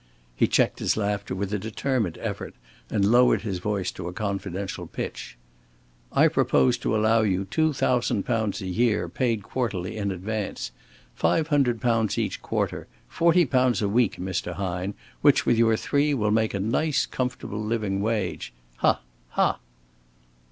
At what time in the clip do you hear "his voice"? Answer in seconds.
3.43-3.91